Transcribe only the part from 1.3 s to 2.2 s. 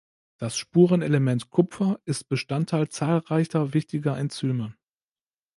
Kupfer